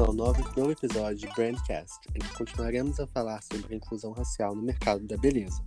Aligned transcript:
ao 0.00 0.12
novo, 0.12 0.40
novo 0.56 0.70
episódio 0.70 1.16
de 1.16 1.34
Brandcast, 1.34 1.98
em 2.14 2.20
que 2.20 2.34
continuaremos 2.36 3.00
a 3.00 3.06
falar 3.06 3.42
sobre 3.42 3.74
a 3.74 3.76
inclusão 3.76 4.12
racial 4.12 4.54
no 4.54 4.62
mercado 4.62 5.04
da 5.06 5.16
beleza, 5.16 5.60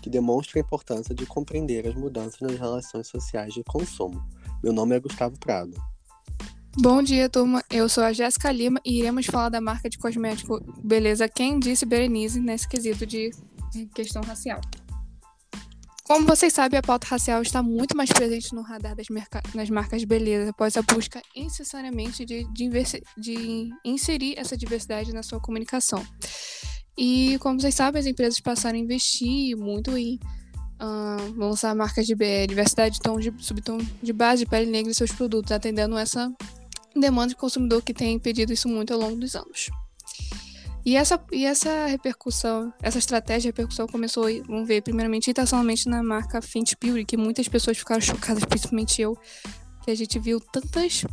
que 0.00 0.08
demonstra 0.08 0.60
a 0.60 0.62
importância 0.62 1.14
de 1.14 1.26
compreender 1.26 1.86
as 1.88 1.94
mudanças 1.94 2.40
nas 2.40 2.58
relações 2.58 3.08
sociais 3.08 3.52
de 3.52 3.64
consumo. 3.64 4.22
Meu 4.62 4.72
nome 4.72 4.94
é 4.94 5.00
Gustavo 5.00 5.38
Prado. 5.38 5.74
Bom 6.78 7.02
dia, 7.02 7.28
turma. 7.28 7.62
Eu 7.70 7.88
sou 7.88 8.04
a 8.04 8.12
Jéssica 8.12 8.52
Lima 8.52 8.80
e 8.84 8.98
iremos 8.98 9.26
falar 9.26 9.48
da 9.48 9.60
marca 9.60 9.88
de 9.90 9.98
cosmético 9.98 10.60
Beleza 10.82 11.28
Quem 11.28 11.58
Disse 11.58 11.84
Berenice 11.84 12.40
nesse 12.40 12.68
quesito 12.68 13.04
de 13.06 13.30
questão 13.94 14.22
racial. 14.22 14.60
Como 16.04 16.26
vocês 16.26 16.52
sabem, 16.52 16.78
a 16.78 16.82
pauta 16.82 17.06
racial 17.06 17.40
está 17.40 17.62
muito 17.62 17.96
mais 17.96 18.12
presente 18.12 18.54
no 18.54 18.60
radar 18.60 18.94
das 18.94 19.70
marcas 19.70 20.00
de 20.00 20.06
beleza 20.06 20.50
após 20.50 20.76
a 20.76 20.82
busca 20.82 21.22
incessantemente 21.34 22.26
de, 22.26 22.44
de, 23.16 23.70
inserir 23.82 24.38
essa 24.38 24.54
diversidade 24.54 25.14
na 25.14 25.22
sua 25.22 25.40
comunicação. 25.40 26.06
E 26.96 27.38
como 27.38 27.58
vocês 27.58 27.74
sabem, 27.74 28.00
as 28.00 28.06
empresas 28.06 28.38
passaram 28.38 28.76
a 28.76 28.82
investir 28.82 29.56
muito 29.56 29.96
em 29.96 30.20
uh, 30.74 31.38
lançar 31.38 31.74
marcas 31.74 32.06
de 32.06 32.14
diversidade 32.46 32.96
de 32.96 33.00
tom 33.00 33.18
de 33.18 33.32
subtom 33.38 33.78
de 34.02 34.12
base 34.12 34.44
de 34.44 34.50
pele 34.50 34.70
negra 34.70 34.90
em 34.90 34.94
seus 34.94 35.10
produtos, 35.10 35.52
atendendo 35.52 35.96
essa 35.96 36.30
demanda 36.94 37.28
de 37.28 37.36
consumidor 37.36 37.80
que 37.80 37.94
tem 37.94 38.18
pedido 38.18 38.52
isso 38.52 38.68
muito 38.68 38.92
ao 38.92 39.00
longo 39.00 39.16
dos 39.16 39.34
anos. 39.34 39.70
E 40.84 40.96
essa, 40.96 41.18
e 41.32 41.46
essa 41.46 41.86
repercussão, 41.86 42.72
essa 42.82 42.98
estratégia 42.98 43.40
de 43.40 43.46
repercussão 43.48 43.86
começou, 43.86 44.26
vamos 44.46 44.68
ver, 44.68 44.82
primeiramente 44.82 45.30
intencionalmente 45.30 45.88
na 45.88 46.02
marca 46.02 46.42
Fenty 46.42 46.76
Beauty, 46.78 47.06
que 47.06 47.16
muitas 47.16 47.48
pessoas 47.48 47.78
ficaram 47.78 48.02
chocadas, 48.02 48.44
principalmente 48.44 49.00
eu, 49.00 49.16
que 49.82 49.90
a 49.90 49.94
gente 49.94 50.18
viu 50.18 50.38
tantas, 50.38 51.04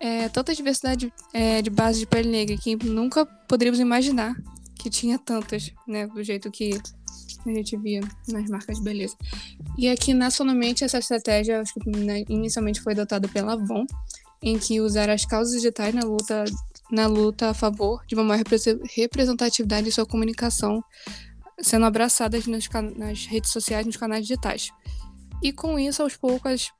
é, 0.00 0.28
tanta 0.28 0.52
diversidade 0.52 1.12
é, 1.32 1.62
de 1.62 1.70
base 1.70 2.00
de 2.00 2.06
pele 2.06 2.28
negra 2.28 2.56
que 2.56 2.74
nunca 2.84 3.24
poderíamos 3.24 3.78
imaginar 3.78 4.34
que 4.74 4.90
tinha 4.90 5.18
tantas, 5.18 5.72
né, 5.86 6.06
do 6.06 6.22
jeito 6.22 6.50
que 6.50 6.80
a 7.46 7.50
gente 7.50 7.76
via 7.76 8.00
nas 8.28 8.48
marcas 8.48 8.78
de 8.78 8.82
beleza. 8.82 9.16
E 9.76 9.88
aqui 9.88 10.12
nacionalmente 10.12 10.84
essa 10.84 10.98
estratégia, 10.98 11.60
acho 11.60 11.74
que 11.74 11.88
né, 11.90 12.24
inicialmente 12.28 12.80
foi 12.80 12.92
adotada 12.94 13.28
pela 13.28 13.52
Avon, 13.52 13.86
em 14.42 14.58
que 14.58 14.80
usaram 14.80 15.12
as 15.12 15.24
causas 15.24 15.54
digitais 15.54 15.94
na 15.94 16.02
luta 16.02 16.44
na 16.90 17.06
luta 17.06 17.50
a 17.50 17.54
favor 17.54 18.04
de 18.06 18.14
uma 18.14 18.24
maior 18.24 18.44
representatividade 18.94 19.88
em 19.88 19.90
sua 19.90 20.06
comunicação, 20.06 20.82
sendo 21.60 21.86
abraçadas 21.86 22.46
nas, 22.46 22.66
redes 23.26 23.50
sociais, 23.50 23.86
nos 23.86 23.96
canais 23.96 24.26
digitais. 24.26 24.70
E 25.42 25.52
com 25.52 25.78
isso, 25.78 26.02
aos 26.02 26.16
poucos, 26.16 26.72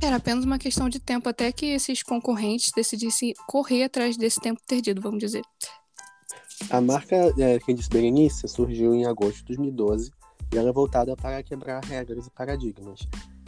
era 0.00 0.16
apenas 0.16 0.44
uma 0.44 0.58
questão 0.58 0.88
de 0.88 1.00
tempo 1.00 1.28
até 1.28 1.50
que 1.50 1.66
esses 1.66 2.02
concorrentes 2.02 2.70
decidissem 2.74 3.34
correr 3.46 3.84
atrás 3.84 4.16
desse 4.16 4.40
tempo 4.40 4.60
perdido, 4.66 5.00
vamos 5.00 5.18
dizer. 5.18 5.42
A 6.70 6.80
marca 6.80 7.16
é, 7.38 7.58
que 7.58 7.72
disse 7.72 7.88
Berenice 7.88 8.46
surgiu 8.48 8.94
em 8.94 9.06
agosto 9.06 9.38
de 9.38 9.56
2012 9.56 10.10
e 10.52 10.58
ela 10.58 10.70
é 10.70 10.72
voltada 10.72 11.16
para 11.16 11.42
quebrar 11.42 11.82
regras 11.84 12.26
e 12.26 12.30
paradigmas, 12.30 13.00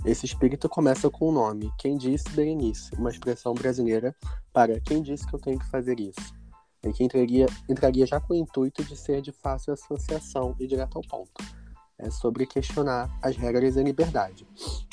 esse 0.04 0.24
espírito 0.24 0.68
começa 0.68 1.10
com 1.10 1.28
o 1.28 1.32
nome 1.32 1.70
Quem 1.78 1.96
Disse 1.96 2.28
Berenice, 2.30 2.90
uma 2.96 3.10
expressão 3.10 3.52
brasileira 3.52 4.16
para 4.52 4.80
Quem 4.80 5.02
Disse 5.02 5.26
que 5.26 5.34
eu 5.34 5.38
tenho 5.38 5.58
que 5.58 5.68
fazer 5.68 6.00
isso, 6.00 6.34
em 6.82 6.90
que 6.90 7.04
entraria, 7.04 7.46
entraria 7.68 8.06
já 8.06 8.18
com 8.18 8.32
o 8.32 8.36
intuito 8.36 8.82
de 8.82 8.96
ser 8.96 9.20
de 9.20 9.30
fácil 9.30 9.74
associação 9.74 10.56
e 10.58 10.66
direto 10.66 10.96
ao 10.96 11.02
ponto. 11.02 11.44
É 11.98 12.10
sobre 12.10 12.46
questionar 12.46 13.10
as 13.22 13.36
regras 13.36 13.76
e 13.76 13.80
a 13.80 13.82
liberdade. 13.82 14.46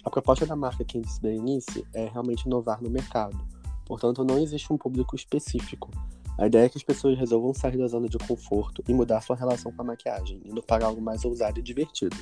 A 0.03 0.09
proposta 0.09 0.45
da 0.45 0.57
marca 0.57 0.83
Quem 0.83 1.01
Disse 1.01 1.21
Berenice 1.21 1.87
é 1.93 2.09
realmente 2.09 2.45
inovar 2.45 2.83
no 2.83 2.89
mercado, 2.89 3.37
portanto 3.85 4.25
não 4.25 4.37
existe 4.37 4.71
um 4.73 4.77
público 4.77 5.15
específico. 5.15 5.89
A 6.37 6.47
ideia 6.47 6.65
é 6.65 6.69
que 6.69 6.77
as 6.77 6.83
pessoas 6.83 7.17
resolvam 7.17 7.53
sair 7.53 7.77
da 7.77 7.87
zona 7.87 8.09
de 8.09 8.17
conforto 8.17 8.83
e 8.87 8.93
mudar 8.93 9.21
sua 9.21 9.37
relação 9.37 9.71
com 9.71 9.81
a 9.81 9.85
maquiagem, 9.85 10.41
indo 10.45 10.61
para 10.61 10.85
algo 10.85 11.01
mais 11.01 11.23
ousado 11.23 11.59
e 11.59 11.63
divertido. 11.63 12.15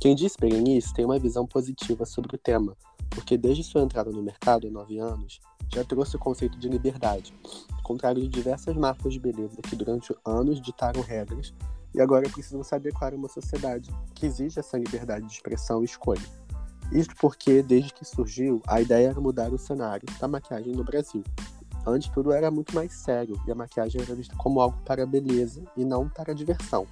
Quem 0.00 0.14
diz 0.14 0.36
Berenice 0.38 0.92
tem 0.92 1.04
uma 1.04 1.18
visão 1.18 1.46
positiva 1.46 2.04
sobre 2.04 2.36
o 2.36 2.38
tema, 2.38 2.76
porque 3.10 3.36
desde 3.36 3.64
sua 3.64 3.82
entrada 3.82 4.10
no 4.10 4.22
mercado 4.22 4.68
há 4.68 4.70
nove 4.70 4.98
anos, 4.98 5.40
já 5.72 5.82
trouxe 5.84 6.16
o 6.16 6.18
conceito 6.18 6.58
de 6.58 6.68
liberdade, 6.68 7.34
contrário 7.82 8.20
de 8.20 8.28
diversas 8.28 8.76
marcas 8.76 9.12
de 9.12 9.20
beleza 9.20 9.62
que 9.62 9.76
durante 9.76 10.14
anos 10.24 10.60
ditaram 10.60 11.00
regras 11.00 11.54
e 11.94 12.00
agora 12.00 12.28
precisam 12.28 12.62
se 12.62 12.74
adequar 12.74 13.14
a 13.14 13.16
uma 13.16 13.28
sociedade 13.28 13.90
que 14.14 14.26
exige 14.26 14.58
essa 14.58 14.76
liberdade 14.76 15.24
de 15.24 15.32
expressão 15.32 15.82
e 15.82 15.84
escolha. 15.84 16.20
Isto 16.92 17.14
porque, 17.16 17.62
desde 17.62 17.92
que 17.94 18.04
surgiu, 18.04 18.60
a 18.66 18.80
ideia 18.80 19.08
era 19.08 19.20
mudar 19.20 19.52
o 19.52 19.58
cenário 19.58 20.06
da 20.20 20.28
maquiagem 20.28 20.72
no 20.72 20.84
Brasil. 20.84 21.22
Antes 21.86 22.08
tudo 22.10 22.32
era 22.32 22.50
muito 22.50 22.74
mais 22.74 22.92
sério 22.92 23.40
e 23.46 23.52
a 23.52 23.54
maquiagem 23.54 24.00
era 24.02 24.14
vista 24.14 24.34
como 24.36 24.60
algo 24.60 24.76
para 24.84 25.06
beleza 25.06 25.62
e 25.76 25.84
não 25.84 26.08
para 26.08 26.34
diversão. 26.34 26.86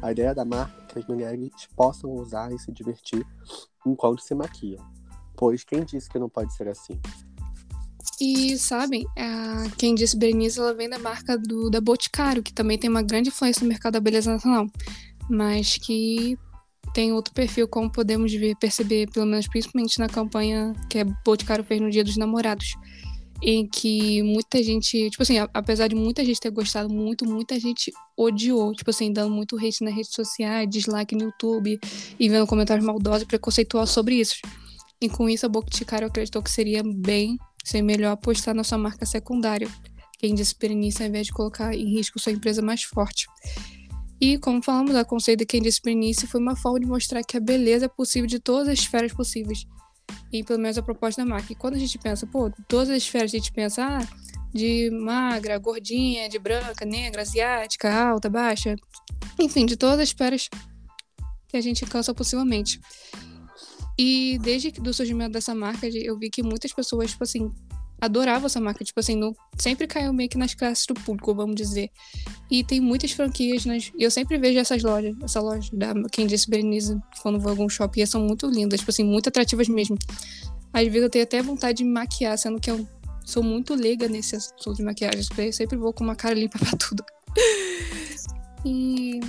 A 0.00 0.12
ideia 0.12 0.34
da 0.34 0.44
marca 0.44 0.80
é 0.82 0.92
que 0.92 0.98
as 0.98 1.06
mulheres 1.06 1.50
possam 1.76 2.10
usar 2.12 2.52
e 2.52 2.58
se 2.58 2.70
divertir 2.72 3.26
enquanto 3.86 4.20
se 4.20 4.34
maquiam. 4.34 4.84
Pois 5.36 5.64
quem 5.64 5.84
disse 5.84 6.08
que 6.08 6.18
não 6.18 6.28
pode 6.28 6.54
ser 6.54 6.68
assim? 6.68 7.00
E 8.20 8.56
sabem, 8.58 9.06
a, 9.16 9.70
quem 9.76 9.94
disse 9.94 10.16
Berenice, 10.16 10.58
ela 10.58 10.74
vem 10.74 10.88
da 10.88 10.98
marca 10.98 11.38
do, 11.38 11.70
da 11.70 11.80
Boticário, 11.80 12.42
que 12.42 12.52
também 12.52 12.76
tem 12.76 12.90
uma 12.90 13.02
grande 13.02 13.28
influência 13.28 13.62
no 13.62 13.68
mercado 13.68 13.92
da 13.92 14.00
beleza 14.00 14.32
nacional, 14.32 14.66
mas 15.30 15.76
que 15.76 16.36
tem 16.92 17.12
outro 17.12 17.32
perfil, 17.32 17.68
como 17.68 17.90
podemos 17.90 18.32
ver, 18.32 18.56
perceber, 18.56 19.08
pelo 19.10 19.26
menos 19.26 19.46
principalmente 19.46 19.98
na 20.00 20.08
campanha 20.08 20.72
que 20.90 20.98
a 20.98 21.04
Boticário 21.24 21.64
fez 21.64 21.80
no 21.80 21.90
Dia 21.90 22.02
dos 22.02 22.16
Namorados 22.16 22.74
em 23.40 23.66
que 23.66 24.22
muita 24.22 24.62
gente, 24.62 25.10
tipo 25.10 25.22
assim, 25.22 25.38
apesar 25.54 25.88
de 25.88 25.94
muita 25.94 26.24
gente 26.24 26.40
ter 26.40 26.50
gostado 26.50 26.92
muito, 26.92 27.24
muita 27.24 27.58
gente 27.58 27.92
odiou, 28.16 28.74
tipo 28.74 28.90
assim, 28.90 29.12
dando 29.12 29.30
muito 29.30 29.56
hate 29.56 29.84
nas 29.84 29.94
redes 29.94 30.12
sociais, 30.12 30.68
dislike 30.68 31.14
no 31.14 31.24
YouTube 31.24 31.78
e 32.18 32.28
vendo 32.28 32.46
comentários 32.46 32.84
maldosos 32.84 33.22
e 33.22 33.26
preconceituosos 33.26 33.94
sobre 33.94 34.16
isso. 34.16 34.36
E 35.00 35.08
com 35.08 35.28
isso, 35.28 35.46
a 35.46 35.48
Boticário 35.48 36.08
acreditou 36.08 36.42
que 36.42 36.50
seria 36.50 36.82
bem, 36.82 37.38
ser 37.64 37.82
melhor 37.82 38.12
apostar 38.12 38.54
na 38.54 38.64
sua 38.64 38.78
marca 38.78 39.06
secundária, 39.06 39.68
quem 40.18 40.34
disse 40.34 40.56
Berenice, 40.58 41.02
ao 41.02 41.08
invés 41.08 41.28
de 41.28 41.32
colocar 41.32 41.72
em 41.72 41.94
risco 41.94 42.18
sua 42.18 42.32
empresa 42.32 42.60
mais 42.60 42.82
forte. 42.82 43.26
E, 44.20 44.36
como 44.38 44.60
falamos, 44.60 44.96
a 44.96 45.04
conceito 45.04 45.40
de 45.40 45.46
quem 45.46 45.62
disse 45.62 45.80
Berenice 45.80 46.26
foi 46.26 46.40
uma 46.40 46.56
forma 46.56 46.80
de 46.80 46.86
mostrar 46.86 47.22
que 47.22 47.36
a 47.36 47.40
beleza 47.40 47.86
é 47.86 47.88
possível 47.88 48.26
de 48.26 48.40
todas 48.40 48.66
as 48.66 48.80
esferas 48.80 49.12
possíveis 49.12 49.64
e 50.32 50.44
pelo 50.44 50.58
menos 50.58 50.78
a 50.78 50.82
proposta 50.82 51.22
da 51.22 51.28
marca. 51.28 51.52
E 51.52 51.56
quando 51.56 51.74
a 51.74 51.78
gente 51.78 51.98
pensa, 51.98 52.26
pô, 52.26 52.50
todas 52.68 52.90
as 52.90 52.98
esferas 52.98 53.32
a 53.32 53.36
gente 53.36 53.52
pensa, 53.52 53.84
ah, 53.84 54.08
de 54.52 54.90
magra, 54.90 55.58
gordinha, 55.58 56.28
de 56.28 56.38
branca, 56.38 56.84
negra, 56.84 57.22
asiática, 57.22 57.92
alta, 57.92 58.28
baixa, 58.28 58.76
enfim, 59.38 59.66
de 59.66 59.76
todas 59.76 60.00
as 60.00 60.08
esferas 60.08 60.48
que 61.48 61.56
a 61.56 61.60
gente 61.60 61.84
cansa 61.86 62.14
possivelmente. 62.14 62.80
E 63.98 64.38
desde 64.40 64.72
o 64.80 64.92
surgimento 64.92 65.32
dessa 65.32 65.54
marca, 65.54 65.88
eu 65.88 66.16
vi 66.18 66.30
que 66.30 66.42
muitas 66.42 66.72
pessoas, 66.72 67.10
tipo 67.10 67.24
assim, 67.24 67.50
adorava 68.00 68.46
essa 68.46 68.60
marca, 68.60 68.84
tipo 68.84 68.98
assim, 69.00 69.20
sempre 69.56 69.86
caiu 69.86 70.12
meio 70.12 70.28
que 70.28 70.38
nas 70.38 70.54
classes 70.54 70.86
do 70.86 70.94
público, 70.94 71.34
vamos 71.34 71.56
dizer. 71.56 71.90
E 72.50 72.62
tem 72.62 72.80
muitas 72.80 73.12
franquias, 73.12 73.64
nas, 73.64 73.90
e 73.96 74.02
eu 74.02 74.10
sempre 74.10 74.38
vejo 74.38 74.58
essas 74.58 74.82
lojas, 74.82 75.16
essa 75.22 75.40
loja 75.40 75.68
da 75.72 75.92
quem 76.10 76.26
disse 76.26 76.48
Berenice, 76.48 76.98
quando 77.22 77.40
vou 77.40 77.48
a 77.48 77.52
algum 77.52 77.68
shopping, 77.68 78.02
e 78.02 78.06
são 78.06 78.22
muito 78.22 78.46
lindas, 78.46 78.80
tipo 78.80 78.90
assim, 78.90 79.04
muito 79.04 79.28
atrativas 79.28 79.68
mesmo. 79.68 79.96
Às 80.72 80.86
vezes 80.86 81.02
eu 81.02 81.10
tenho 81.10 81.24
até 81.24 81.42
vontade 81.42 81.78
de 81.78 81.84
maquiar, 81.84 82.38
sendo 82.38 82.60
que 82.60 82.70
eu 82.70 82.86
sou 83.24 83.42
muito 83.42 83.74
leiga 83.74 84.08
nesse 84.08 84.36
assunto 84.36 84.74
de 84.74 84.82
maquiagem, 84.82 85.20
eu 85.38 85.52
sempre 85.52 85.76
vou 85.76 85.92
com 85.92 86.04
uma 86.04 86.14
cara 86.14 86.34
limpa 86.34 86.58
pra 86.60 86.70
tudo. 86.78 87.04
e 88.64 89.20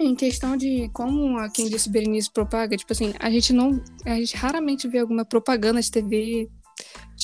em 0.00 0.14
questão 0.14 0.56
de 0.56 0.88
como 0.92 1.36
a 1.38 1.48
quem 1.50 1.68
disse 1.68 1.90
Berenice 1.90 2.30
propaga, 2.30 2.76
tipo 2.76 2.92
assim, 2.92 3.12
a 3.18 3.30
gente 3.30 3.52
não. 3.52 3.82
A 4.04 4.14
gente 4.14 4.36
raramente 4.36 4.86
vê 4.86 4.98
alguma 4.98 5.24
propaganda 5.24 5.80
de 5.80 5.90
TV 5.90 6.48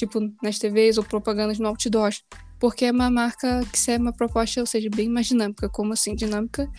tipo 0.07 0.21
nas 0.43 0.59
TVs 0.59 0.99
ou 0.99 1.05
propagandas 1.05 1.59
no 1.59 1.69
outdoor, 1.69 2.13
porque 2.59 2.87
é 2.87 2.93
uma 2.93 3.11
marca 3.11 3.63
que 3.73 3.91
é 3.91 3.97
uma 3.97 4.13
proposta, 4.13 4.61
ou 4.61 4.67
seja, 4.67 4.89
bem 4.95 5.09
mais 5.09 5.27
dinâmica. 5.27 5.69
Como 5.69 5.93
assim, 5.93 6.15
dinâmica? 6.15 6.71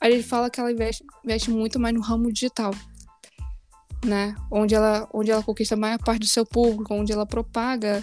A 0.00 0.10
gente 0.10 0.24
fala 0.24 0.50
que 0.50 0.58
ela 0.58 0.72
investe, 0.72 1.04
investe 1.24 1.50
muito 1.50 1.78
mais 1.78 1.94
no 1.94 2.00
ramo 2.00 2.32
digital, 2.32 2.72
né? 4.04 4.34
Onde 4.50 4.74
ela, 4.74 5.08
onde 5.12 5.30
ela 5.30 5.42
conquista 5.42 5.74
a 5.74 5.78
maior 5.78 5.98
parte 5.98 6.20
do 6.20 6.26
seu 6.26 6.44
público, 6.44 6.94
onde 6.94 7.12
ela 7.12 7.26
propaga 7.26 8.02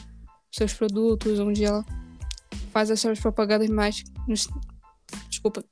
seus 0.51 0.73
produtos, 0.73 1.39
onde 1.39 1.63
ela 1.63 1.85
faz 2.71 2.89
as 2.89 2.99
suas 2.99 3.19
propagandas 3.19 3.69
mais. 3.69 4.03
Nos, 4.27 4.47
desculpa. 5.29 5.63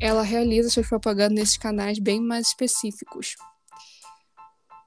Ela 0.00 0.22
realiza 0.22 0.68
suas 0.68 0.88
propagandas 0.88 1.34
nesses 1.34 1.56
canais 1.56 1.98
bem 1.98 2.20
mais 2.20 2.48
específicos. 2.48 3.34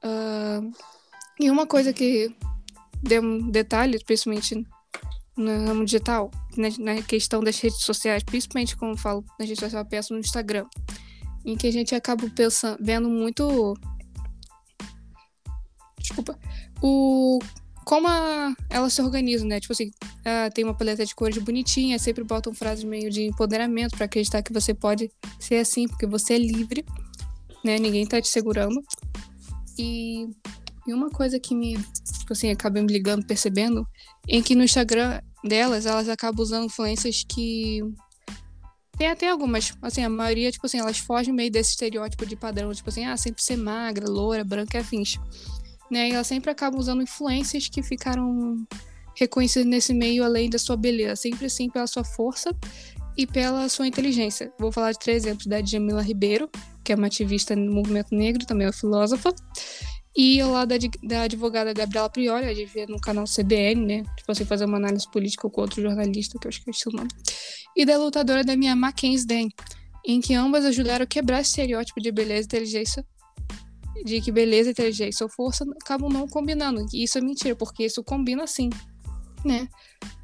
Uh, 0.04 0.72
e 1.40 1.50
uma 1.50 1.66
coisa 1.66 1.92
que 1.92 2.34
dê 3.02 3.20
um 3.20 3.50
detalhe, 3.50 4.04
principalmente 4.04 4.64
no 5.40 5.66
ramo 5.66 5.86
digital, 5.86 6.30
na, 6.58 6.96
na, 6.96 7.02
questão 7.02 7.42
das 7.42 7.60
redes 7.60 7.82
sociais, 7.82 8.24
principalmente 8.24 8.76
como 8.76 8.92
eu 8.92 8.98
falo 8.98 9.24
nas 9.40 9.48
redes 9.48 9.60
sociais, 9.60 9.74
eu 9.74 9.90
penso 9.90 10.14
no 10.14 10.20
Instagram, 10.20 10.66
em 11.46 11.56
que 11.56 11.68
a 11.68 11.72
gente 11.72 11.96
acaba 11.96 12.30
pensando, 12.30 12.78
vendo 12.82 13.10
muito. 13.10 13.74
Desculpa. 15.98 16.38
O. 16.82 17.40
Como 17.86 18.08
a, 18.08 18.54
ela 18.70 18.88
se 18.90 19.02
organiza, 19.02 19.44
né? 19.46 19.60
Tipo 19.60 19.74
assim, 19.74 19.88
uh, 19.88 20.54
tem 20.54 20.64
uma 20.64 20.76
paleta 20.76 21.04
de 21.04 21.16
cores 21.16 21.38
bonitinha, 21.40 21.98
sempre 21.98 22.24
botam 22.24 22.54
frases 22.54 22.84
meio 22.84 23.10
de 23.10 23.24
empoderamento 23.24 23.96
para 23.96 24.06
acreditar 24.06 24.44
que 24.44 24.54
você 24.54 24.76
pode 24.76 25.10
ser 25.40 25.56
assim, 25.56 25.88
porque 25.88 26.06
você 26.06 26.36
é 26.36 26.38
livre, 26.38 26.86
né? 27.66 27.80
Ninguém 27.80 28.06
tá 28.06 28.22
te 28.22 28.28
segurando. 28.28 28.80
E, 29.76 30.28
e 30.90 30.94
uma 30.94 31.10
coisa 31.10 31.40
que 31.40 31.56
me, 31.56 31.78
tipo 31.78 32.34
assim, 32.34 32.50
acabei 32.50 32.82
me 32.82 32.92
ligando, 32.92 33.26
percebendo, 33.26 33.88
em 34.28 34.42
que 34.42 34.56
no 34.56 34.64
Instagram 34.64 35.20
delas, 35.44 35.86
elas 35.86 36.10
acabam 36.10 36.42
usando 36.42 36.66
influências 36.66 37.24
que 37.28 37.82
tem 38.98 39.08
até 39.08 39.30
algumas, 39.30 39.74
assim, 39.82 40.04
a 40.04 40.10
maioria, 40.10 40.52
tipo 40.52 40.66
assim, 40.66 40.78
elas 40.78 40.98
fogem 40.98 41.34
meio 41.34 41.50
desse 41.50 41.72
estereótipo 41.72 42.26
de 42.26 42.36
padrão, 42.36 42.74
tipo 42.74 42.90
assim, 42.90 43.06
ah, 43.06 43.16
sempre 43.16 43.42
ser 43.42 43.56
magra, 43.56 44.10
loura, 44.10 44.44
branca 44.44 44.78
e 44.78 44.82
afins. 44.82 45.18
Né? 45.90 46.10
E 46.10 46.12
elas 46.12 46.28
sempre 46.28 46.52
acabam 46.52 46.80
usando 46.80 47.02
influências 47.02 47.70
que 47.70 47.82
ficaram 47.82 48.58
reconhecidas 49.16 49.68
nesse 49.68 49.94
meio 49.94 50.24
além 50.24 50.50
da 50.50 50.60
sua 50.60 50.76
beleza, 50.76 51.16
sempre 51.16 51.46
assim 51.46 51.70
pela 51.70 51.88
sua 51.88 52.04
força 52.04 52.56
e 53.18 53.26
pela 53.26 53.68
sua 53.70 53.88
inteligência. 53.88 54.52
Vou 54.60 54.72
falar 54.72 54.92
de 54.92 55.00
três 55.00 55.24
exemplos 55.24 55.46
da 55.48 55.64
Jamila 55.64 56.02
Ribeiro, 56.02 56.50
que 56.84 56.92
é 56.92 56.96
uma 56.96 57.08
ativista 57.08 57.56
no 57.56 57.72
movimento 57.72 58.14
negro, 58.16 58.46
também 58.46 58.66
é 58.66 58.68
uma 58.68 58.74
filósofa, 58.74 59.34
e 60.16 60.42
lado 60.44 60.70
da, 60.70 60.78
da 61.04 61.22
advogada 61.22 61.74
Gabriela 61.74 62.10
Priori, 62.10 62.46
a 62.46 62.54
gente 62.54 62.72
vê 62.74 62.86
no 62.88 63.00
canal 63.00 63.26
CBN, 63.26 63.86
né? 63.86 64.04
Tipo 64.18 64.32
assim, 64.32 64.46
fazer 64.46 64.66
uma 64.66 64.78
análise 64.78 65.10
política 65.10 65.50
com 65.50 65.62
outro 65.62 65.82
jornalista, 65.82 66.38
que 66.40 66.48
eu 66.48 66.52
que 66.52 66.70
é 66.70 66.90
o 66.90 66.96
nome. 66.96 67.10
E 67.76 67.86
da 67.86 67.98
lutadora 67.98 68.44
da 68.44 68.58
minha 68.58 68.76
Mackenzie 68.76 69.26
Den, 69.26 69.50
em 70.06 70.20
que 70.20 70.34
ambas 70.34 70.66
ajudaram 70.66 71.04
a 71.04 71.08
quebrar 71.08 71.42
esse 71.42 71.52
estereótipo 71.52 72.02
de 72.02 72.12
beleza 72.12 72.42
e 72.42 72.46
inteligência 72.46 73.06
de 74.04 74.22
que 74.22 74.32
beleza, 74.32 74.72
inteligência 74.72 75.26
ou 75.26 75.30
força 75.30 75.66
acabam 75.82 76.12
não 76.12 76.28
combinando. 76.28 76.86
E 76.94 77.04
isso 77.04 77.18
é 77.18 77.22
mentira, 77.22 77.56
porque 77.56 77.86
isso 77.86 78.04
combina 78.04 78.48
sim, 78.48 78.70
né? 79.46 79.68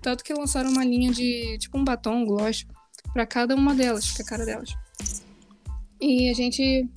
Tanto 0.01 0.23
que 0.23 0.33
lançaram 0.33 0.71
uma 0.71 0.83
linha 0.83 1.11
de, 1.11 1.57
tipo 1.59 1.77
um 1.77 1.83
batom, 1.83 2.23
um 2.23 2.25
gloss, 2.25 2.65
para 3.13 3.25
cada 3.25 3.55
uma 3.55 3.75
delas, 3.75 4.11
pra 4.11 4.25
cara 4.25 4.45
delas. 4.45 4.69
E 6.01 6.29
a 6.29 6.33
gente 6.33 6.89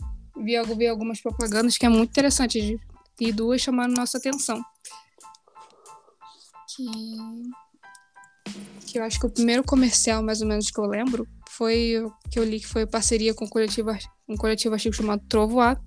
vi, 0.48 0.74
vi 0.76 0.86
algumas 0.86 1.20
propagandas 1.20 1.76
que 1.76 1.84
é 1.84 1.88
muito 1.88 2.10
interessante 2.10 2.80
e 3.20 3.32
duas 3.32 3.60
chamaram 3.60 3.92
nossa 3.92 4.16
atenção. 4.18 4.62
Que, 6.74 6.86
que 8.86 8.98
eu 8.98 9.04
acho 9.04 9.18
que 9.20 9.26
o 9.26 9.30
primeiro 9.30 9.62
comercial, 9.64 10.22
mais 10.22 10.40
ou 10.40 10.46
menos, 10.46 10.70
que 10.70 10.80
eu 10.80 10.86
lembro, 10.86 11.26
foi 11.50 11.96
que 12.30 12.38
eu 12.38 12.44
li 12.44 12.60
que 12.60 12.66
foi 12.66 12.86
parceria 12.86 13.34
com 13.34 13.44
um 13.44 13.48
coletivo, 13.48 13.90
um 14.28 14.36
coletivo 14.36 14.74
artigo 14.74 14.94
chamado 14.94 15.22
Trovoar, 15.28 15.80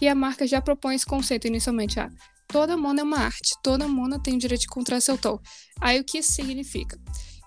e 0.00 0.08
a 0.08 0.14
marca 0.14 0.46
já 0.46 0.60
propõe 0.60 0.94
esse 0.94 1.06
conceito 1.06 1.46
inicialmente. 1.46 1.98
Ah, 1.98 2.08
toda 2.46 2.76
mona 2.76 3.00
é 3.00 3.04
uma 3.04 3.18
arte, 3.18 3.54
toda 3.62 3.88
mona 3.88 4.22
tem 4.22 4.36
o 4.36 4.38
direito 4.38 4.60
de 4.60 4.66
encontrar 4.66 5.00
seu 5.00 5.18
tom. 5.18 5.38
Aí 5.80 6.00
o 6.00 6.04
que 6.04 6.18
isso 6.18 6.32
significa? 6.32 6.98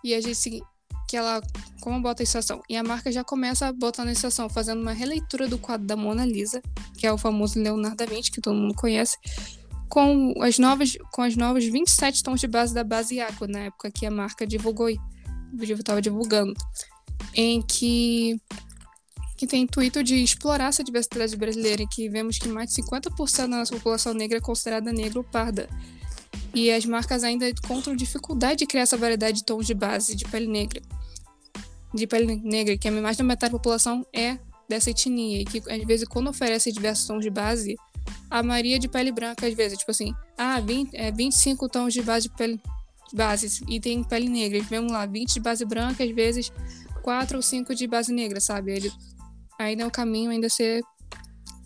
E 0.03 0.13
a 0.13 0.19
gente 0.19 0.61
que 1.11 1.17
ela 1.17 1.41
como 1.81 2.01
bota 2.01 2.23
a 2.23 2.25
estação. 2.25 2.63
E 2.69 2.77
a 2.77 2.83
marca 2.83 3.11
já 3.11 3.21
começa 3.21 3.67
a 3.67 3.73
botar 3.73 4.05
na 4.05 4.13
estação, 4.13 4.47
fazendo 4.47 4.81
uma 4.81 4.93
releitura 4.93 5.45
do 5.45 5.57
quadro 5.57 5.85
da 5.85 5.97
Mona 5.97 6.25
Lisa, 6.25 6.61
que 6.97 7.05
é 7.05 7.11
o 7.11 7.17
famoso 7.17 7.59
Leonardo 7.59 7.97
da 7.97 8.05
Vinci, 8.05 8.31
que 8.31 8.39
todo 8.39 8.55
mundo 8.55 8.73
conhece, 8.75 9.17
com 9.89 10.33
as 10.41 10.57
novas, 10.57 10.97
com 11.11 11.21
as 11.21 11.35
novas 11.35 11.65
27 11.65 12.23
tons 12.23 12.39
de 12.39 12.47
base 12.47 12.73
da 12.73 12.81
base 12.81 13.19
Aqua, 13.19 13.45
na 13.45 13.59
época 13.59 13.91
que 13.91 14.05
a 14.05 14.11
marca 14.11 14.47
divulgou, 14.47 14.87
estava 15.59 16.01
divulgando, 16.01 16.53
em 17.35 17.61
que 17.61 18.39
que 19.35 19.47
tem 19.47 19.63
intuito 19.63 20.03
de 20.03 20.23
explorar 20.23 20.69
essa 20.69 20.83
diversidade 20.83 21.35
brasileira, 21.35 21.81
em 21.81 21.87
que 21.87 22.07
vemos 22.07 22.37
que 22.37 22.47
mais 22.47 22.69
de 22.69 22.83
50% 22.83 23.37
da 23.37 23.57
nossa 23.57 23.75
população 23.75 24.13
negra 24.13 24.37
é 24.37 24.41
considerada 24.41 24.93
negra 24.93 25.17
ou 25.17 25.25
parda. 25.25 25.67
E 26.53 26.71
as 26.71 26.85
marcas 26.85 27.23
ainda 27.23 27.49
encontram 27.49 27.95
dificuldade 27.95 28.59
de 28.59 28.65
criar 28.67 28.83
essa 28.83 28.95
variedade 28.95 29.39
de 29.39 29.43
tons 29.43 29.65
de 29.65 29.73
base 29.73 30.15
de 30.15 30.25
pele 30.25 30.45
negra 30.45 30.79
de 31.93 32.07
pele 32.07 32.35
negra, 32.43 32.77
que 32.77 32.87
a 32.87 32.91
mais 32.91 33.17
da 33.17 33.23
metade 33.23 33.51
da 33.51 33.57
população 33.57 34.05
é 34.13 34.37
dessa 34.67 34.89
etnia, 34.89 35.41
e 35.41 35.45
que 35.45 35.61
às 35.69 35.83
vezes 35.85 36.07
quando 36.07 36.29
oferece 36.29 36.71
diversos 36.71 37.05
tons 37.05 37.21
de 37.21 37.29
base, 37.29 37.75
a 38.29 38.41
maioria 38.41 38.79
de 38.79 38.87
pele 38.87 39.11
branca, 39.11 39.45
às 39.45 39.53
vezes, 39.53 39.77
tipo 39.77 39.91
assim, 39.91 40.13
ah, 40.37 40.59
20, 40.59 40.95
é, 40.95 41.11
25 41.11 41.67
tons 41.69 41.93
de 41.93 42.01
base 42.01 42.29
de 42.29 42.35
pele 42.35 42.59
bases 43.13 43.61
e 43.67 43.79
tem 43.79 44.03
pele 44.03 44.29
negra. 44.29 44.61
Vemos 44.63 44.91
lá, 44.91 45.05
20 45.05 45.33
de 45.33 45.39
base 45.39 45.65
branca, 45.65 46.03
às 46.03 46.11
vezes 46.11 46.51
4 47.03 47.35
ou 47.35 47.41
5 47.41 47.75
de 47.75 47.87
base 47.87 48.13
negra, 48.13 48.39
sabe? 48.39 48.71
Ele 48.71 48.91
ainda 49.59 49.83
é 49.83 49.85
o 49.85 49.91
caminho 49.91 50.31
ainda 50.31 50.47
a 50.47 50.49
ser 50.49 50.81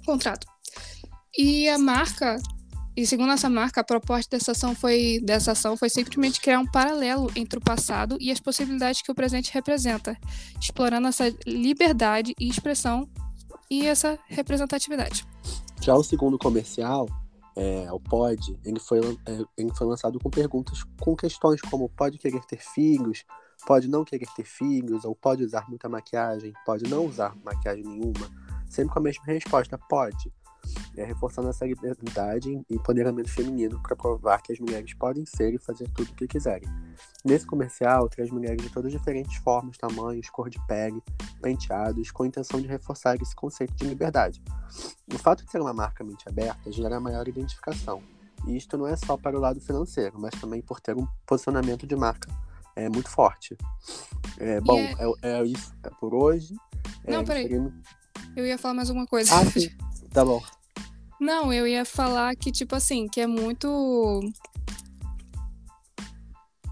contrato. 0.05 0.47
E 1.37 1.67
a 1.69 1.77
marca 1.77 2.37
e 2.95 3.05
segundo 3.05 3.33
essa 3.33 3.49
marca, 3.49 3.81
a 3.81 3.83
proposta 3.83 4.37
dessa 4.37 4.53
ação 4.53 4.73
foi, 4.73 5.19
dessa 5.21 5.51
ação 5.51 5.75
foi 5.75 5.89
simplesmente 5.89 6.39
criar 6.39 6.59
um 6.59 6.65
paralelo 6.65 7.29
entre 7.35 7.59
o 7.59 7.61
passado 7.61 8.17
e 8.21 8.31
as 8.31 8.39
possibilidades 8.39 9.01
que 9.01 9.11
o 9.11 9.15
presente 9.15 9.53
representa, 9.53 10.17
explorando 10.61 11.09
essa 11.09 11.25
liberdade 11.45 12.33
e 12.39 12.47
expressão 12.47 13.09
e 13.69 13.85
essa 13.85 14.17
representatividade. 14.27 15.27
Já 15.81 15.93
o 15.93 16.03
segundo 16.03 16.37
comercial, 16.37 17.07
é, 17.57 17.91
o 17.91 17.99
Pode, 17.99 18.57
ele 18.63 18.79
foi, 18.79 18.99
é, 18.99 19.43
ele 19.57 19.73
foi 19.75 19.87
lançado 19.87 20.17
com 20.17 20.29
perguntas 20.29 20.81
com 20.99 21.15
questões 21.17 21.61
como 21.61 21.89
pode 21.89 22.17
querer 22.17 22.45
ter 22.45 22.61
filhos, 22.61 23.25
pode 23.67 23.89
não 23.89 24.05
querer 24.05 24.27
ter 24.37 24.45
filhos, 24.45 25.03
ou 25.03 25.13
pode 25.13 25.43
usar 25.43 25.67
muita 25.67 25.89
maquiagem, 25.89 26.53
pode 26.65 26.89
não 26.89 27.05
usar 27.05 27.35
maquiagem 27.43 27.83
nenhuma, 27.83 28.29
sempre 28.69 28.93
com 28.93 28.99
a 28.99 29.03
mesma 29.03 29.23
resposta, 29.25 29.77
pode 29.89 30.31
é, 30.97 31.03
reforçando 31.03 31.49
essa 31.49 31.65
liberdade 31.65 32.63
e 32.69 32.75
empoderamento 32.75 33.29
feminino 33.29 33.81
para 33.81 33.95
provar 33.95 34.41
que 34.41 34.51
as 34.51 34.59
mulheres 34.59 34.93
podem 34.93 35.25
ser 35.25 35.53
e 35.53 35.57
fazer 35.57 35.89
tudo 35.89 36.11
o 36.11 36.15
que 36.15 36.27
quiserem. 36.27 36.67
Nesse 37.23 37.45
comercial, 37.45 38.07
traz 38.09 38.29
mulheres 38.31 38.61
de 38.61 38.69
todas 38.69 38.93
as 38.93 38.99
diferentes 38.99 39.37
formas, 39.37 39.77
tamanhos, 39.77 40.29
cor 40.29 40.49
de 40.49 40.59
pele, 40.67 41.01
penteados, 41.41 42.11
com 42.11 42.23
a 42.23 42.27
intenção 42.27 42.61
de 42.61 42.67
reforçar 42.67 43.21
esse 43.21 43.35
conceito 43.35 43.73
de 43.75 43.85
liberdade. 43.85 44.41
O 45.13 45.17
fato 45.17 45.43
de 45.43 45.51
ser 45.51 45.61
uma 45.61 45.73
marca 45.73 46.03
mente 46.03 46.27
aberta 46.27 46.71
gera 46.71 46.99
maior 46.99 47.27
identificação. 47.27 48.01
E 48.47 48.55
isto 48.55 48.77
não 48.77 48.87
é 48.87 48.95
só 48.95 49.17
para 49.17 49.37
o 49.37 49.39
lado 49.39 49.59
financeiro, 49.59 50.19
mas 50.19 50.39
também 50.39 50.61
por 50.61 50.79
ter 50.79 50.95
um 50.95 51.07
posicionamento 51.25 51.87
de 51.87 51.95
marca 51.95 52.29
é, 52.75 52.89
muito 52.89 53.09
forte. 53.09 53.57
É, 54.37 54.59
bom, 54.61 54.77
é... 54.77 54.95
É, 55.21 55.39
é... 55.39 55.43
isso 55.45 55.73
é 55.83 55.89
por 55.99 56.13
hoje. 56.13 56.55
Não, 57.07 57.21
é, 57.21 57.23
peraí. 57.23 57.49
Eu 58.35 58.45
ia 58.45 58.57
falar 58.57 58.73
mais 58.73 58.89
uma 58.89 59.07
coisa. 59.07 59.33
Ah, 59.33 59.45
sim. 59.45 59.69
Tá 60.15 60.23
bom. 60.23 60.41
Não, 61.19 61.51
eu 61.51 61.67
ia 61.67 61.85
falar 61.85 62.35
que, 62.35 62.51
tipo 62.51 62.75
assim, 62.75 63.07
que 63.07 63.21
é 63.21 63.27
muito. 63.27 64.19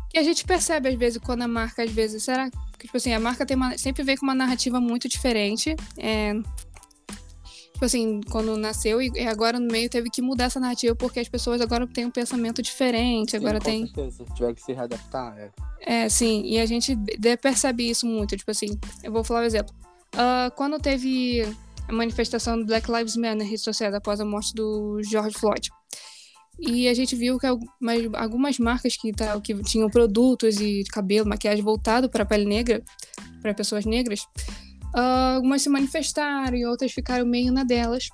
Que 0.10 0.20
a 0.20 0.24
gente 0.24 0.46
percebe, 0.46 0.90
às 0.90 0.96
vezes, 0.96 1.22
quando 1.24 1.44
a 1.44 1.48
marca, 1.48 1.84
às 1.84 1.92
vezes, 1.92 2.24
será 2.24 2.50
que, 2.52 2.86
tipo 2.86 2.98
assim, 2.98 3.14
a 3.14 3.20
marca 3.20 3.46
tem 3.46 3.58
uma... 3.58 3.78
sempre 3.78 4.04
vem 4.04 4.18
com 4.18 4.26
uma 4.26 4.36
narrativa 4.36 4.80
muito 4.80 5.08
diferente. 5.08 5.76
É... 5.98 6.34
Tipo 7.74 7.86
assim, 7.86 8.22
quando 8.30 8.56
nasceu 8.56 9.02
e 9.02 9.12
agora 9.28 9.60
no 9.60 9.68
meio 9.68 9.90
teve 9.90 10.10
que 10.10 10.22
mudar 10.22 10.46
essa 10.46 10.60
narrativa 10.60 10.96
porque 10.96 11.20
as 11.20 11.28
pessoas 11.28 11.60
agora 11.60 11.86
têm 11.88 12.06
um 12.06 12.12
pensamento 12.12 12.62
diferente, 12.62 13.36
agora 13.36 13.60
sim, 13.60 13.64
tem. 13.64 13.88
Certeza. 13.88 14.26
Tiver 14.36 14.54
que 14.54 14.62
se 14.62 14.74
readaptar, 14.74 15.36
é. 15.38 15.52
É, 15.82 16.08
sim, 16.08 16.44
e 16.46 16.60
a 16.60 16.66
gente 16.66 16.98
percebe 17.42 17.90
isso 17.90 18.06
muito. 18.06 18.38
Tipo 18.38 18.52
assim, 18.52 18.80
eu 19.04 19.12
vou 19.12 19.24
falar 19.24 19.42
um 19.42 19.46
exemplo. 19.46 19.76
Uh, 20.14 20.50
quando 20.56 20.80
teve 20.80 21.44
a 21.88 21.94
manifestação 21.94 22.60
do 22.60 22.66
Black 22.66 22.92
Lives 22.92 23.16
Matter 23.16 23.60
sociais 23.60 23.94
após 23.94 24.20
a 24.20 24.26
morte 24.26 24.54
do 24.54 25.02
George 25.04 25.38
Floyd. 25.38 25.70
E 26.60 26.88
a 26.88 26.94
gente 26.94 27.16
viu 27.16 27.38
que 27.40 27.48
algumas 27.48 28.60
marcas 28.60 28.96
que, 28.96 29.12
tá, 29.12 29.40
que 29.42 29.56
tinham 29.64 29.90
produtos 29.90 30.62
e 30.62 30.84
cabelo, 30.92 31.28
maquiagem 31.28 31.64
voltado 31.64 32.10
para 32.10 32.24
a 32.24 32.26
pele 32.26 32.46
negra, 32.46 32.84
para 33.42 33.54
pessoas 33.54 33.86
negras, 33.86 34.22
uh, 34.96 35.36
algumas 35.36 35.62
se 35.62 35.70
manifestaram 35.70 36.56
e 36.56 36.66
outras 36.66 36.92
ficaram 36.92 37.26
meio 37.26 37.52
na 37.52 37.64
delas. 37.64 38.08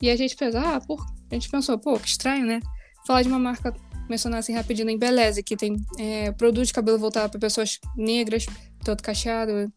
E 0.00 0.10
a 0.10 0.16
gente 0.16 0.36
pensou, 0.36 0.60
ah, 0.60 0.80
por... 0.80 1.04
a 1.30 1.34
gente 1.34 1.48
pensou, 1.48 1.78
pô, 1.78 1.98
que 1.98 2.08
estranho, 2.08 2.46
né? 2.46 2.60
Falar 3.06 3.22
de 3.22 3.28
uma 3.28 3.38
marca, 3.38 3.74
mencionar 4.08 4.40
assim 4.40 4.52
rapidinho, 4.52 4.90
em 4.90 4.98
Beleza, 4.98 5.42
que 5.42 5.56
tem 5.56 5.76
é, 5.98 6.30
produto 6.32 6.66
de 6.66 6.72
cabelo 6.72 6.98
voltado 6.98 7.30
para 7.30 7.40
pessoas 7.40 7.80
negras, 7.96 8.46
todo 8.84 9.02
cacheado, 9.02 9.72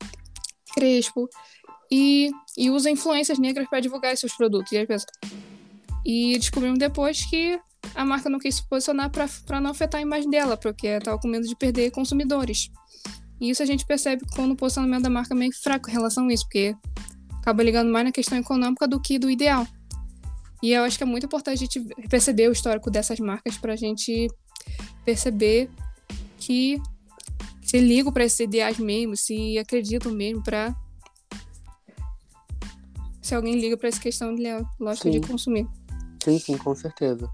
crespo 0.76 1.28
e, 1.92 2.32
e 2.58 2.70
usa 2.70 2.90
influências 2.90 3.38
negras 3.38 3.68
para 3.68 3.82
divulgar 3.82 4.16
seus 4.16 4.34
produtos. 4.34 4.72
E, 4.72 6.34
e 6.34 6.38
descobrimos 6.38 6.80
depois 6.80 7.26
que 7.26 7.60
a 7.94 8.06
marca 8.06 8.30
não 8.30 8.40
quis 8.40 8.56
se 8.56 8.68
posicionar 8.68 9.10
para 9.10 9.60
não 9.60 9.72
afetar 9.72 10.00
a 10.00 10.02
imagem 10.02 10.30
dela, 10.30 10.56
porque 10.56 10.88
estava 10.88 11.20
com 11.20 11.28
medo 11.28 11.46
de 11.46 11.56
perder 11.56 11.92
consumidores. 11.92 12.70
E 13.40 13.50
isso 13.50 13.62
a 13.62 13.66
gente 13.66 13.86
percebe 13.86 14.24
quando 14.36 14.52
o 14.52 14.56
posicionamento 14.56 15.04
da 15.04 15.10
marca 15.10 15.34
é 15.34 15.38
meio 15.38 15.52
fraco 15.54 15.90
em 15.90 15.94
relação 15.94 16.28
a 16.28 16.34
isso, 16.34 16.44
porque 16.46 16.76
acaba 17.42 17.64
ligando 17.64 17.92
mais 17.92 18.06
na 18.06 18.12
questão 18.12 18.38
econômica 18.38 18.88
do 18.88 19.02
que 19.02 19.20
do 19.20 19.30
ideal. 19.30 19.68
E 20.64 20.74
eu 20.74 20.84
acho 20.84 20.96
que 20.96 21.04
é 21.04 21.08
muito 21.08 21.26
importante 21.26 21.56
a 21.56 21.60
gente 21.60 21.82
perceber 22.08 22.48
o 22.48 22.52
histórico 22.52 22.92
dessas 22.92 23.20
marcas 23.20 23.58
para 23.58 23.74
a 23.74 23.76
gente 23.76 24.28
perceber 25.04 25.70
que 26.38 26.80
se 27.64 27.80
ligam 27.80 28.14
para 28.14 28.24
esses 28.24 28.40
ideais 28.40 28.78
mesmo, 28.78 29.18
se 29.18 29.58
acreditam 29.58 30.12
mesmo 30.12 30.44
para 30.44 30.76
se 33.32 33.36
alguém 33.36 33.58
liga 33.58 33.78
para 33.78 33.88
essa 33.88 34.00
questão 34.00 34.36
de 34.36 34.44
lógica 34.78 35.10
sim. 35.10 35.22
de 35.22 35.26
consumir. 35.26 35.66
Sim, 36.22 36.38
sim, 36.38 36.58
com 36.58 36.76
certeza. 36.76 37.30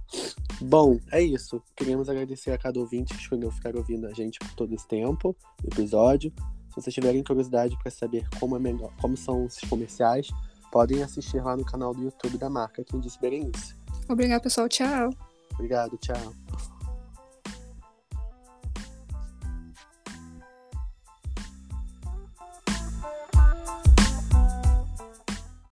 Bom, 0.62 1.00
é 1.12 1.20
isso. 1.24 1.62
Queríamos 1.76 2.08
agradecer 2.08 2.52
a 2.52 2.58
cada 2.58 2.80
ouvinte 2.80 3.16
que 3.16 3.20
escolheu 3.20 3.50
ficar 3.50 3.76
ouvindo 3.76 4.06
a 4.06 4.14
gente 4.14 4.38
por 4.38 4.54
todo 4.54 4.76
esse 4.76 4.88
tempo, 4.88 5.36
episódio. 5.66 6.32
Se 6.70 6.82
vocês 6.82 6.94
tiverem 6.94 7.24
curiosidade 7.24 7.76
para 7.82 7.92
saber 7.92 8.28
como, 8.40 8.56
é 8.56 8.60
melhor, 8.60 8.94
como 9.02 9.18
são 9.18 9.48
esses 9.48 9.68
comerciais, 9.68 10.28
podem 10.72 11.02
assistir 11.02 11.44
lá 11.44 11.58
no 11.58 11.66
canal 11.66 11.96
do 11.96 12.04
YouTube 12.04 12.38
da 12.38 12.50
marca 12.50 12.84
Quem 12.84 13.00
Disse 13.00 13.20
Berenice. 13.20 13.76
Obrigada, 14.08 14.44
pessoal. 14.44 14.70
Tchau. 14.70 15.10
Obrigado, 15.56 15.98
tchau. 15.98 16.77